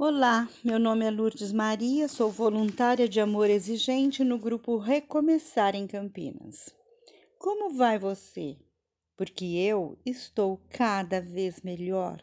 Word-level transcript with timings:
Olá, 0.00 0.48
meu 0.62 0.78
nome 0.78 1.04
é 1.04 1.10
Lourdes 1.10 1.50
Maria, 1.50 2.06
sou 2.06 2.30
voluntária 2.30 3.08
de 3.08 3.18
amor 3.18 3.50
exigente 3.50 4.22
no 4.22 4.38
grupo 4.38 4.76
Recomeçar 4.76 5.74
em 5.74 5.88
Campinas. 5.88 6.72
Como 7.36 7.76
vai 7.76 7.98
você? 7.98 8.56
Porque 9.16 9.44
eu 9.44 9.98
estou 10.06 10.62
cada 10.70 11.20
vez 11.20 11.62
melhor 11.62 12.22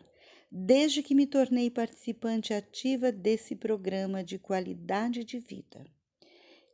desde 0.50 1.04
que 1.04 1.14
me 1.14 1.28
tornei 1.28 1.70
participante 1.70 2.54
ativa 2.54 3.12
desse 3.12 3.58
programa 3.58 4.24
de 4.24 4.40
qualidade 4.40 5.26
de 5.26 5.38
vida. 5.38 5.86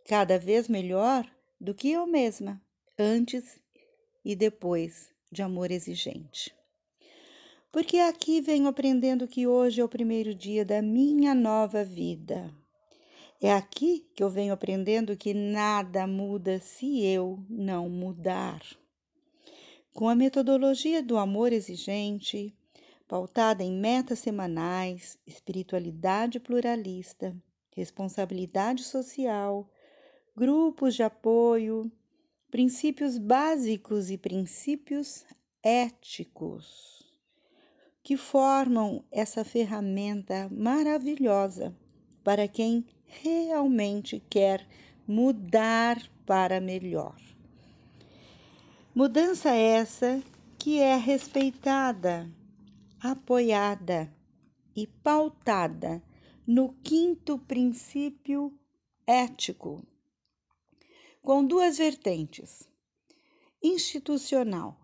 Cada 0.05 0.37
vez 0.37 0.67
melhor 0.67 1.27
do 1.59 1.73
que 1.73 1.89
eu 1.89 2.05
mesma, 2.05 2.61
antes 2.95 3.59
e 4.23 4.35
depois 4.35 5.09
de 5.31 5.41
amor 5.41 5.71
exigente 5.71 6.53
porque 7.71 7.99
aqui 7.99 8.41
venho 8.41 8.67
aprendendo 8.67 9.27
que 9.27 9.47
hoje 9.47 9.79
é 9.79 9.83
o 9.83 9.87
primeiro 9.87 10.35
dia 10.35 10.65
da 10.65 10.81
minha 10.81 11.33
nova 11.33 11.85
vida. 11.85 12.53
É 13.39 13.53
aqui 13.53 14.05
que 14.13 14.21
eu 14.21 14.29
venho 14.29 14.53
aprendendo 14.53 15.15
que 15.15 15.33
nada 15.33 16.05
muda 16.05 16.59
se 16.59 17.01
eu 17.03 17.39
não 17.49 17.89
mudar. 17.89 18.61
Com 19.93 20.09
a 20.09 20.15
metodologia 20.15 21.01
do 21.01 21.17
amor 21.17 21.53
exigente, 21.53 22.53
pautada 23.07 23.63
em 23.63 23.71
metas 23.71 24.19
semanais, 24.19 25.17
espiritualidade 25.25 26.39
pluralista, 26.39 27.35
responsabilidade 27.73 28.83
social, 28.83 29.67
grupos 30.35 30.93
de 30.93 31.03
apoio, 31.03 31.89
princípios 32.49 33.17
básicos 33.17 34.11
e 34.11 34.17
princípios 34.17 35.25
éticos 35.63 37.00
que 38.03 38.17
formam 38.17 39.05
essa 39.11 39.45
ferramenta 39.45 40.49
maravilhosa 40.51 41.75
para 42.23 42.47
quem 42.47 42.85
realmente 43.05 44.19
quer 44.29 44.67
mudar 45.07 46.01
para 46.25 46.59
melhor. 46.59 47.15
Mudança 48.93 49.51
essa 49.51 50.21
que 50.57 50.79
é 50.79 50.95
respeitada, 50.95 52.29
apoiada 52.99 54.13
e 54.75 54.87
pautada 54.87 56.03
no 56.45 56.73
quinto 56.83 57.37
princípio 57.37 58.57
ético, 59.05 59.85
com 61.21 61.45
duas 61.45 61.77
vertentes: 61.77 62.67
institucional 63.61 64.80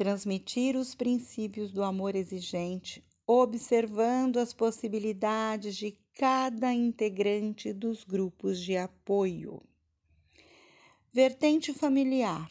transmitir 0.00 0.76
os 0.76 0.94
princípios 0.94 1.70
do 1.70 1.82
amor 1.82 2.16
exigente, 2.16 3.04
observando 3.26 4.38
as 4.38 4.54
possibilidades 4.54 5.76
de 5.76 5.94
cada 6.14 6.72
integrante 6.72 7.70
dos 7.70 8.02
grupos 8.02 8.58
de 8.58 8.78
apoio. 8.78 9.62
Vertente 11.12 11.74
familiar: 11.74 12.50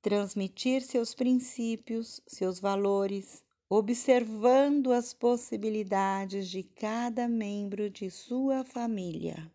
transmitir 0.00 0.82
seus 0.82 1.16
princípios, 1.16 2.20
seus 2.28 2.60
valores, 2.60 3.44
observando 3.68 4.92
as 4.92 5.12
possibilidades 5.12 6.48
de 6.48 6.62
cada 6.62 7.26
membro 7.26 7.90
de 7.90 8.08
sua 8.08 8.62
família. 8.62 9.50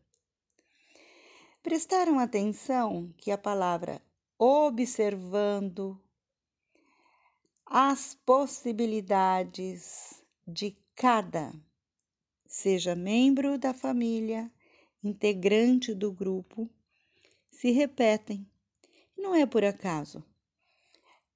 Prestaram 1.64 2.20
atenção 2.20 3.14
que 3.16 3.32
a 3.32 3.38
palavra 3.38 4.02
observando 4.38 5.98
as 7.74 8.14
possibilidades 8.26 10.22
de 10.46 10.76
cada, 10.94 11.54
seja 12.46 12.98
membro 12.98 13.58
da 13.58 13.74
família, 13.74 14.52
integrante 15.02 15.94
do 15.94 16.12
grupo, 16.12 16.70
se 17.50 17.72
repetem. 17.72 18.46
Não 19.18 19.34
é 19.34 19.46
por 19.46 19.64
acaso, 19.64 20.22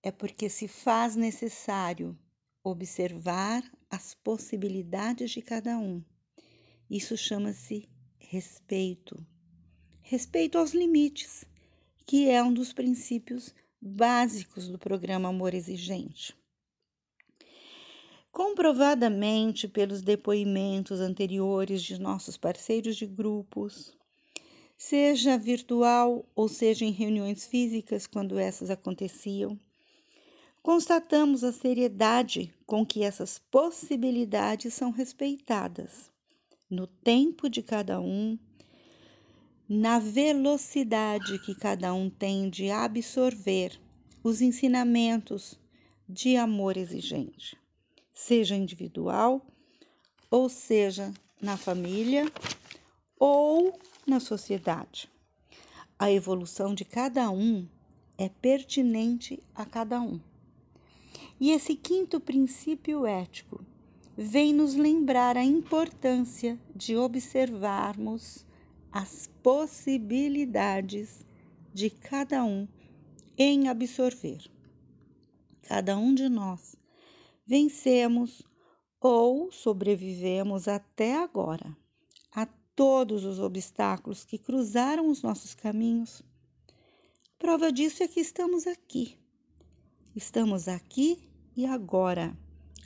é 0.03 0.11
porque 0.11 0.49
se 0.49 0.67
faz 0.67 1.15
necessário 1.15 2.19
observar 2.61 3.63
as 3.89 4.13
possibilidades 4.13 5.31
de 5.31 5.41
cada 5.41 5.77
um. 5.77 6.03
Isso 6.89 7.15
chama-se 7.15 7.87
respeito. 8.19 9.25
Respeito 10.01 10.57
aos 10.57 10.73
limites, 10.73 11.45
que 12.05 12.29
é 12.29 12.43
um 12.43 12.53
dos 12.53 12.73
princípios 12.73 13.55
básicos 13.81 14.67
do 14.67 14.77
programa 14.77 15.29
Amor 15.29 15.53
Exigente. 15.53 16.35
Comprovadamente 18.31 19.67
pelos 19.67 20.01
depoimentos 20.01 20.99
anteriores 20.99 21.81
de 21.81 21.99
nossos 21.99 22.37
parceiros 22.37 22.95
de 22.95 23.05
grupos, 23.05 23.95
seja 24.77 25.37
virtual 25.37 26.25
ou 26.35 26.47
seja 26.47 26.83
em 26.85 26.91
reuniões 26.91 27.45
físicas 27.45 28.05
quando 28.07 28.37
essas 28.37 28.69
aconteciam, 28.69 29.59
constatamos 30.61 31.43
a 31.43 31.51
seriedade 31.51 32.53
com 32.65 32.85
que 32.85 33.03
essas 33.03 33.39
possibilidades 33.39 34.73
são 34.73 34.91
respeitadas 34.91 36.11
no 36.69 36.87
tempo 36.87 37.47
de 37.49 37.61
cada 37.61 38.01
um 38.01 38.37
na 39.67 39.97
velocidade 39.97 41.39
que 41.39 41.55
cada 41.55 41.93
um 41.93 42.09
tem 42.09 42.49
de 42.49 42.69
absorver 42.69 43.79
os 44.23 44.39
ensinamentos 44.39 45.59
de 46.07 46.37
amor 46.37 46.77
exigente, 46.77 47.57
seja 48.13 48.55
individual, 48.55 49.45
ou 50.29 50.49
seja 50.49 51.11
na 51.41 51.57
família, 51.57 52.31
ou 53.19 53.79
na 54.05 54.19
sociedade. 54.19 55.09
A 55.97 56.11
evolução 56.11 56.75
de 56.75 56.85
cada 56.85 57.31
um 57.31 57.67
é 58.17 58.29
pertinente 58.29 59.41
a 59.55 59.65
cada 59.65 59.99
um. 59.99 60.19
E 61.39 61.51
esse 61.51 61.75
quinto 61.75 62.19
princípio 62.19 63.05
ético 63.05 63.65
vem 64.15 64.53
nos 64.53 64.75
lembrar 64.75 65.37
a 65.37 65.43
importância 65.43 66.59
de 66.75 66.95
observarmos 66.95 68.45
as 68.95 69.29
possibilidades 69.43 71.25
de 71.73 71.89
cada 71.89 72.45
um 72.45 72.65
em 73.37 73.67
absorver. 73.67 74.49
Cada 75.63 75.97
um 75.97 76.15
de 76.15 76.29
nós 76.29 76.77
vencemos 77.45 78.41
ou 79.01 79.51
sobrevivemos 79.51 80.69
até 80.69 81.17
agora 81.17 81.75
a 82.31 82.45
todos 82.73 83.25
os 83.25 83.37
obstáculos 83.37 84.23
que 84.23 84.37
cruzaram 84.37 85.09
os 85.09 85.21
nossos 85.21 85.53
caminhos. 85.53 86.21
Prova 87.37 87.73
disso 87.73 88.01
é 88.01 88.07
que 88.07 88.21
estamos 88.21 88.65
aqui. 88.65 89.17
Estamos 90.15 90.69
aqui 90.69 91.19
e 91.53 91.65
agora, 91.65 92.33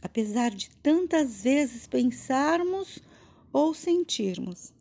apesar 0.01 0.49
de 0.49 0.71
tantas 0.77 1.43
vezes 1.43 1.85
pensarmos 1.85 2.97
ou 3.53 3.75
sentirmos 3.75 4.73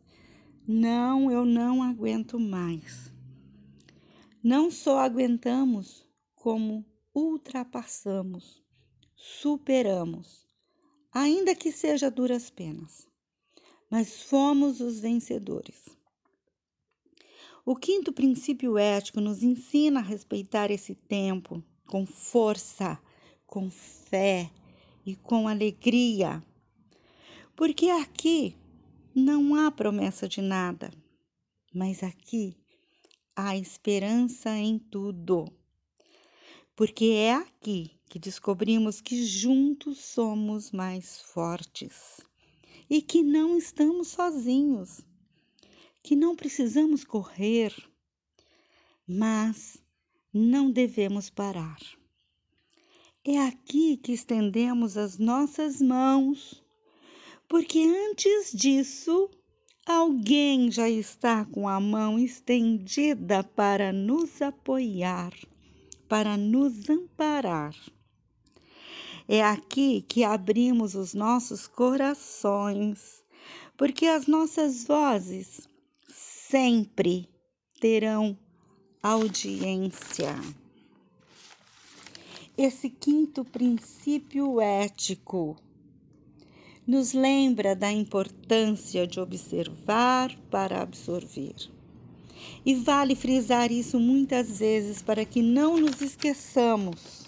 não, 0.71 1.31
eu 1.31 1.45
não 1.45 1.81
aguento 1.81 2.39
mais. 2.39 3.11
Não 4.43 4.69
só 4.69 4.99
aguentamos, 4.99 6.05
como 6.35 6.85
ultrapassamos, 7.11 8.61
superamos, 9.15 10.47
ainda 11.11 11.55
que 11.55 11.71
seja 11.71 12.11
duras 12.11 12.51
penas, 12.51 13.07
mas 13.89 14.21
fomos 14.21 14.79
os 14.79 14.99
vencedores. 14.99 15.89
O 17.65 17.75
quinto 17.75 18.13
princípio 18.13 18.77
ético 18.77 19.19
nos 19.19 19.41
ensina 19.41 20.01
a 20.01 20.03
respeitar 20.03 20.69
esse 20.69 20.93
tempo 20.93 21.63
com 21.87 22.05
força, 22.05 23.01
com 23.47 23.71
fé 23.71 24.51
e 25.03 25.15
com 25.15 25.47
alegria. 25.47 26.43
Porque 27.55 27.89
aqui 27.89 28.55
não 29.13 29.55
há 29.55 29.71
promessa 29.71 30.27
de 30.27 30.41
nada, 30.41 30.91
mas 31.73 32.03
aqui 32.03 32.55
há 33.35 33.57
esperança 33.57 34.49
em 34.51 34.77
tudo. 34.77 35.51
Porque 36.75 37.05
é 37.05 37.33
aqui 37.33 37.91
que 38.09 38.19
descobrimos 38.19 39.01
que 39.01 39.25
juntos 39.25 39.99
somos 39.99 40.71
mais 40.71 41.19
fortes 41.21 42.19
e 42.89 43.01
que 43.01 43.21
não 43.21 43.57
estamos 43.57 44.09
sozinhos, 44.09 45.01
que 46.01 46.15
não 46.15 46.35
precisamos 46.35 47.03
correr, 47.03 47.73
mas 49.07 49.77
não 50.33 50.71
devemos 50.71 51.29
parar. 51.29 51.79
É 53.23 53.37
aqui 53.39 53.97
que 53.97 54.11
estendemos 54.11 54.97
as 54.97 55.17
nossas 55.17 55.81
mãos 55.81 56.63
porque 57.49 57.79
antes 57.79 58.51
disso, 58.53 59.27
alguém 59.83 60.69
já 60.71 60.87
está 60.87 61.43
com 61.45 61.67
a 61.67 61.79
mão 61.79 62.19
estendida 62.19 63.43
para 63.43 63.91
nos 63.91 64.39
apoiar, 64.39 65.33
para 66.07 66.37
nos 66.37 66.87
amparar. 66.87 67.75
É 69.27 69.43
aqui 69.43 70.05
que 70.07 70.23
abrimos 70.23 70.93
os 70.93 71.15
nossos 71.15 71.65
corações, 71.65 73.23
porque 73.75 74.05
as 74.05 74.27
nossas 74.27 74.83
vozes 74.83 75.67
sempre 76.07 77.27
terão 77.81 78.37
audiência. 79.01 80.35
Esse 82.55 82.91
quinto 82.91 83.43
princípio 83.43 84.61
ético 84.61 85.57
nos 86.89 87.13
lembra 87.13 87.75
da 87.75 87.91
importância 87.91 89.05
de 89.05 89.19
observar 89.19 90.35
para 90.49 90.81
absorver. 90.81 91.53
E 92.65 92.73
vale 92.73 93.15
frisar 93.15 93.71
isso 93.71 93.99
muitas 93.99 94.57
vezes 94.57 94.99
para 94.99 95.23
que 95.23 95.39
não 95.39 95.77
nos 95.77 96.01
esqueçamos. 96.01 97.27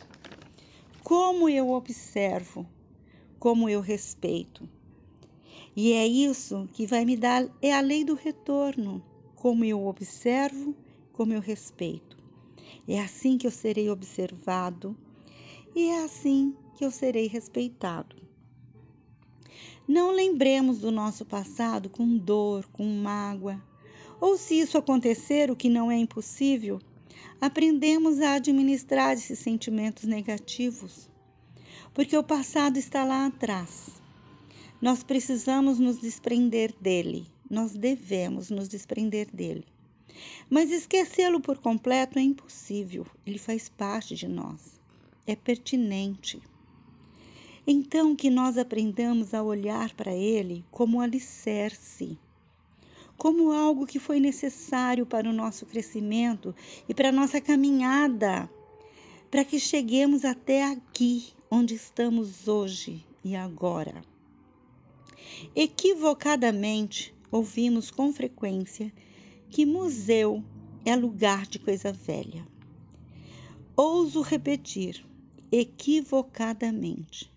Como 1.03 1.47
eu 1.47 1.69
observo, 1.69 2.65
como 3.37 3.69
eu 3.69 3.81
respeito. 3.81 4.67
E 5.75 5.93
é 5.93 6.07
isso 6.07 6.67
que 6.73 6.87
vai 6.87 7.05
me 7.05 7.15
dar, 7.15 7.47
é 7.61 7.71
a 7.71 7.81
lei 7.81 8.03
do 8.03 8.15
retorno. 8.15 8.99
Como 9.35 9.63
eu 9.63 9.85
observo, 9.85 10.75
como 11.13 11.33
eu 11.33 11.39
respeito. 11.39 12.17
É 12.87 12.99
assim 12.99 13.37
que 13.37 13.45
eu 13.45 13.51
serei 13.51 13.91
observado 13.91 14.97
e 15.75 15.89
é 15.89 16.03
assim 16.03 16.55
que 16.75 16.83
eu 16.83 16.89
serei 16.89 17.27
respeitado. 17.27 18.20
Não 19.87 20.11
lembremos 20.11 20.79
do 20.79 20.91
nosso 20.91 21.25
passado 21.25 21.89
com 21.89 22.17
dor, 22.17 22.65
com 22.71 22.85
mágoa. 22.85 23.61
Ou 24.19 24.37
se 24.37 24.59
isso 24.59 24.77
acontecer, 24.77 25.49
o 25.49 25.55
que 25.55 25.67
não 25.67 25.91
é 25.91 25.97
impossível, 25.97 26.79
aprendemos 27.41 28.21
a 28.21 28.35
administrar 28.35 29.13
esses 29.13 29.39
sentimentos 29.39 30.03
negativos. 30.03 31.09
Porque 31.93 32.15
o 32.15 32.23
passado 32.23 32.77
está 32.77 33.03
lá 33.03 33.25
atrás. 33.25 34.01
Nós 34.79 35.03
precisamos 35.03 35.79
nos 35.79 35.99
desprender 35.99 36.73
dele. 36.79 37.25
Nós 37.49 37.73
devemos 37.73 38.49
nos 38.49 38.69
desprender 38.69 39.27
dele. 39.33 39.65
Mas 40.49 40.71
esquecê-lo 40.71 41.39
por 41.39 41.57
completo 41.57 42.19
é 42.19 42.21
impossível. 42.21 43.05
Ele 43.25 43.39
faz 43.39 43.67
parte 43.67 44.15
de 44.15 44.27
nós. 44.27 44.79
É 45.25 45.35
pertinente. 45.35 46.41
Então, 47.73 48.17
que 48.17 48.29
nós 48.29 48.57
aprendamos 48.57 49.33
a 49.33 49.41
olhar 49.41 49.93
para 49.93 50.13
ele 50.13 50.65
como 50.69 50.99
alicerce, 50.99 52.19
como 53.17 53.53
algo 53.53 53.87
que 53.87 53.97
foi 53.97 54.19
necessário 54.19 55.05
para 55.05 55.29
o 55.29 55.31
nosso 55.31 55.65
crescimento 55.65 56.53
e 56.89 56.93
para 56.93 57.07
a 57.07 57.13
nossa 57.13 57.39
caminhada, 57.39 58.49
para 59.31 59.45
que 59.45 59.57
cheguemos 59.57 60.25
até 60.25 60.65
aqui, 60.65 61.29
onde 61.49 61.73
estamos 61.73 62.45
hoje 62.45 63.05
e 63.23 63.37
agora. 63.37 64.01
Equivocadamente, 65.55 67.15
ouvimos 67.31 67.89
com 67.89 68.11
frequência 68.11 68.91
que 69.49 69.65
museu 69.65 70.43
é 70.83 70.93
lugar 70.93 71.45
de 71.45 71.57
coisa 71.57 71.93
velha. 71.93 72.45
Ouso 73.77 74.19
repetir, 74.19 75.05
equivocadamente. 75.49 77.30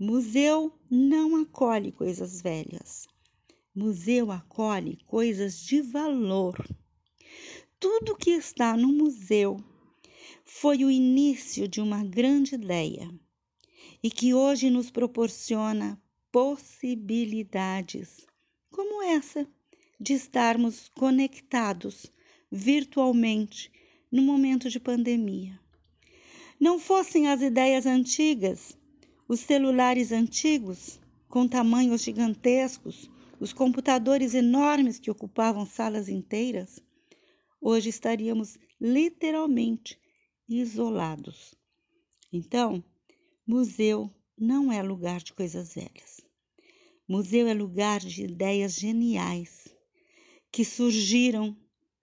Museu 0.00 0.72
não 0.88 1.34
acolhe 1.42 1.90
coisas 1.90 2.40
velhas. 2.40 3.08
Museu 3.74 4.30
acolhe 4.30 4.96
coisas 5.04 5.58
de 5.58 5.82
valor. 5.82 6.56
Tudo 7.80 8.14
que 8.14 8.30
está 8.30 8.76
no 8.76 8.92
museu 8.92 9.56
foi 10.44 10.84
o 10.84 10.90
início 10.90 11.66
de 11.66 11.80
uma 11.80 12.04
grande 12.04 12.54
ideia 12.54 13.12
e 14.00 14.08
que 14.08 14.32
hoje 14.32 14.70
nos 14.70 14.88
proporciona 14.88 16.00
possibilidades 16.30 18.24
como 18.70 19.02
essa 19.02 19.48
de 19.98 20.12
estarmos 20.12 20.88
conectados 20.90 22.06
virtualmente 22.52 23.68
no 24.12 24.22
momento 24.22 24.70
de 24.70 24.78
pandemia. 24.78 25.58
Não 26.60 26.78
fossem 26.78 27.26
as 27.26 27.42
ideias 27.42 27.84
antigas 27.84 28.77
os 29.28 29.40
celulares 29.40 30.10
antigos, 30.10 30.98
com 31.28 31.46
tamanhos 31.46 32.02
gigantescos, 32.02 33.10
os 33.38 33.52
computadores 33.52 34.32
enormes 34.32 34.98
que 34.98 35.10
ocupavam 35.10 35.66
salas 35.66 36.08
inteiras, 36.08 36.82
hoje 37.60 37.90
estaríamos 37.90 38.58
literalmente 38.80 40.00
isolados. 40.48 41.54
Então, 42.32 42.82
museu 43.46 44.10
não 44.36 44.72
é 44.72 44.82
lugar 44.82 45.22
de 45.22 45.34
coisas 45.34 45.74
velhas. 45.74 46.22
Museu 47.06 47.46
é 47.46 47.52
lugar 47.52 48.00
de 48.00 48.24
ideias 48.24 48.76
geniais 48.76 49.68
que 50.50 50.64
surgiram 50.64 51.54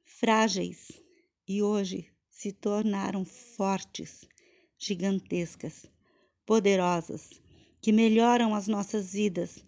frágeis 0.03 0.91
e 1.47 1.63
hoje 1.63 2.07
se 2.29 2.51
tornaram 2.51 3.25
fortes, 3.25 4.27
gigantescas 4.77 5.87
poderosas 6.45 7.41
que 7.81 7.91
melhoram 7.91 8.55
as 8.55 8.67
nossas 8.67 9.13
vidas 9.13 9.63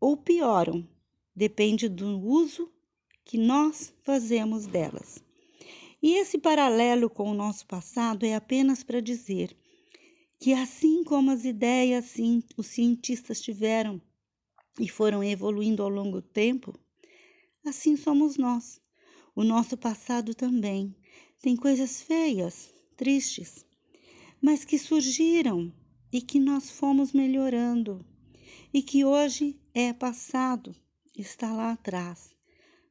ou 0.00 0.16
pioram, 0.16 0.86
depende 1.34 1.88
do 1.88 2.20
uso 2.20 2.70
que 3.24 3.38
nós 3.38 3.94
fazemos 4.02 4.66
delas. 4.66 5.22
E 6.02 6.14
esse 6.14 6.36
paralelo 6.36 7.08
com 7.08 7.30
o 7.30 7.34
nosso 7.34 7.64
passado 7.66 8.26
é 8.26 8.34
apenas 8.34 8.82
para 8.82 9.00
dizer 9.00 9.56
que, 10.40 10.52
assim 10.52 11.04
como 11.04 11.30
as 11.30 11.44
ideias 11.44 12.16
os 12.56 12.66
cientistas 12.66 13.40
tiveram 13.40 14.02
e 14.80 14.88
foram 14.88 15.22
evoluindo 15.22 15.82
ao 15.82 15.88
longo 15.88 16.20
do 16.20 16.28
tempo, 16.28 16.76
assim 17.64 17.96
somos 17.96 18.36
nós. 18.36 18.80
O 19.34 19.44
nosso 19.44 19.76
passado 19.76 20.34
também 20.34 20.94
tem 21.40 21.56
coisas 21.56 22.02
feias, 22.02 22.74
tristes, 22.96 23.64
mas 24.40 24.64
que 24.64 24.78
surgiram 24.78 25.72
e 26.12 26.20
que 26.20 26.38
nós 26.38 26.70
fomos 26.70 27.12
melhorando 27.12 28.04
e 28.72 28.82
que 28.82 29.04
hoje 29.04 29.58
é 29.72 29.92
passado, 29.92 30.74
está 31.16 31.52
lá 31.52 31.72
atrás. 31.72 32.30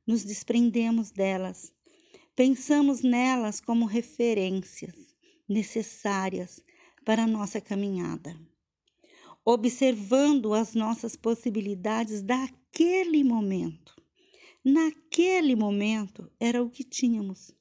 Nos 0.05 0.23
desprendemos 0.23 1.11
delas, 1.11 1.71
pensamos 2.35 3.01
nelas 3.01 3.61
como 3.61 3.85
referências 3.85 4.95
necessárias 5.47 6.63
para 7.05 7.23
a 7.23 7.27
nossa 7.27 7.61
caminhada, 7.61 8.35
observando 9.45 10.53
as 10.53 10.73
nossas 10.73 11.15
possibilidades 11.15 12.21
daquele 12.21 13.23
momento. 13.23 13.95
Naquele 14.63 15.55
momento 15.55 16.31
era 16.39 16.61
o 16.61 16.69
que 16.69 16.83
tínhamos, 16.83 17.51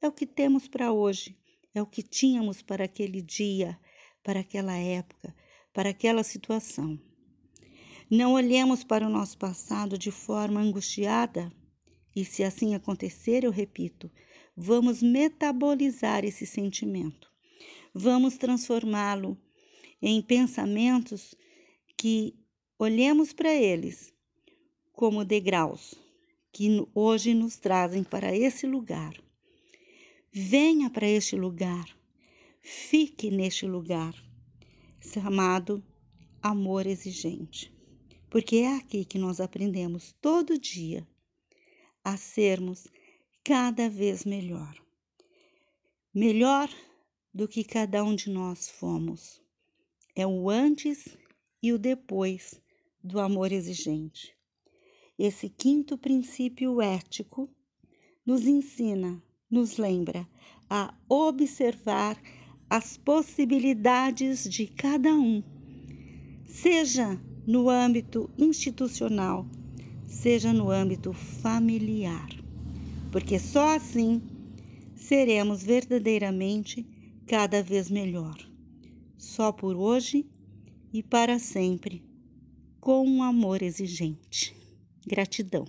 é 0.00 0.08
o 0.08 0.12
que 0.12 0.26
temos 0.26 0.68
para 0.68 0.92
hoje, 0.92 1.36
é 1.74 1.80
o 1.82 1.86
que 1.86 2.02
tínhamos 2.02 2.62
para 2.62 2.84
aquele 2.84 3.22
dia, 3.22 3.78
para 4.22 4.40
aquela 4.40 4.76
época, 4.76 5.34
para 5.72 5.90
aquela 5.90 6.22
situação. 6.22 7.00
Não 8.10 8.32
olhemos 8.32 8.82
para 8.82 9.06
o 9.06 9.10
nosso 9.10 9.38
passado 9.38 9.96
de 9.96 10.10
forma 10.10 10.60
angustiada, 10.60 11.52
e 12.14 12.24
se 12.24 12.42
assim 12.42 12.74
acontecer, 12.74 13.44
eu 13.44 13.50
repito, 13.50 14.10
vamos 14.56 15.00
metabolizar 15.00 16.24
esse 16.24 16.44
sentimento. 16.44 17.30
Vamos 17.94 18.36
transformá-lo 18.36 19.38
em 20.02 20.20
pensamentos 20.20 21.34
que 21.96 22.34
olhemos 22.78 23.32
para 23.32 23.54
eles 23.54 24.12
como 24.92 25.24
degraus 25.24 25.94
que 26.52 26.84
hoje 26.94 27.32
nos 27.32 27.56
trazem 27.56 28.02
para 28.02 28.36
esse 28.36 28.66
lugar. 28.66 29.14
Venha 30.32 30.90
para 30.90 31.08
este 31.08 31.36
lugar 31.36 31.99
Fique 32.62 33.30
neste 33.30 33.66
lugar, 33.66 34.14
chamado 35.00 35.82
amor 36.42 36.86
exigente, 36.86 37.74
porque 38.28 38.56
é 38.56 38.76
aqui 38.76 39.04
que 39.04 39.18
nós 39.18 39.40
aprendemos 39.40 40.12
todo 40.20 40.58
dia 40.58 41.06
a 42.04 42.16
sermos 42.16 42.86
cada 43.42 43.88
vez 43.88 44.24
melhor. 44.24 44.74
Melhor 46.14 46.68
do 47.32 47.48
que 47.48 47.64
cada 47.64 48.04
um 48.04 48.14
de 48.14 48.28
nós 48.28 48.68
fomos. 48.68 49.40
É 50.14 50.26
o 50.26 50.50
antes 50.50 51.16
e 51.62 51.72
o 51.72 51.78
depois 51.78 52.60
do 53.02 53.20
amor 53.20 53.52
exigente. 53.52 54.36
Esse 55.18 55.48
quinto 55.48 55.96
princípio 55.96 56.80
ético 56.80 57.48
nos 58.24 58.46
ensina, 58.46 59.22
nos 59.50 59.76
lembra 59.76 60.28
a 60.68 60.94
observar 61.08 62.20
as 62.70 62.96
possibilidades 62.96 64.48
de 64.48 64.68
cada 64.68 65.12
um, 65.12 65.42
seja 66.46 67.20
no 67.44 67.68
âmbito 67.68 68.30
institucional, 68.38 69.44
seja 70.06 70.52
no 70.52 70.70
âmbito 70.70 71.12
familiar, 71.12 72.28
porque 73.10 73.40
só 73.40 73.74
assim 73.74 74.22
seremos 74.94 75.64
verdadeiramente 75.64 76.86
cada 77.26 77.60
vez 77.60 77.90
melhor. 77.90 78.38
Só 79.18 79.50
por 79.50 79.74
hoje 79.74 80.24
e 80.92 81.02
para 81.02 81.40
sempre, 81.40 82.04
com 82.80 83.04
um 83.04 83.22
amor 83.24 83.62
exigente. 83.62 84.54
Gratidão. 85.04 85.66